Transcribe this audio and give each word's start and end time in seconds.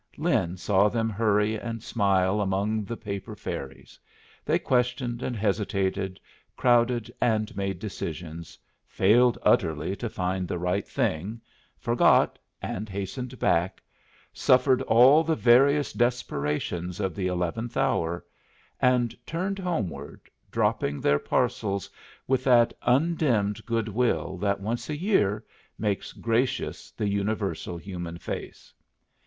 Lin 0.17 0.57
saw 0.57 0.89
them 0.89 1.11
hurry 1.11 1.59
and 1.59 1.83
smile 1.83 2.41
among 2.41 2.85
the 2.85 2.97
paper 2.97 3.35
fairies; 3.35 3.99
they 4.43 4.57
questioned 4.57 5.21
and 5.21 5.35
hesitated, 5.35 6.19
crowded 6.57 7.13
and 7.21 7.55
made 7.55 7.77
decisions, 7.77 8.57
failed 8.87 9.37
utterly 9.43 9.95
to 9.97 10.09
find 10.09 10.47
the 10.47 10.57
right 10.57 10.87
thing, 10.87 11.39
forgot 11.77 12.39
and 12.63 12.89
hastened 12.89 13.37
back, 13.37 13.79
suffered 14.33 14.81
all 14.81 15.23
the 15.23 15.35
various 15.35 15.93
desperations 15.93 16.99
of 16.99 17.13
the 17.13 17.27
eleventh 17.27 17.77
hour, 17.77 18.25
and 18.79 19.15
turned 19.27 19.59
homeward, 19.59 20.19
dropping 20.49 20.99
their 20.99 21.19
parcels 21.19 21.87
with 22.25 22.43
that 22.43 22.73
undimmed 22.81 23.63
good 23.67 23.87
will 23.87 24.35
that 24.37 24.59
once 24.61 24.89
a 24.89 24.97
year 24.97 25.45
makes 25.77 26.11
gracious 26.11 26.89
the 26.89 27.07
universal 27.07 27.77
human 27.77 28.17
face. 28.17 28.73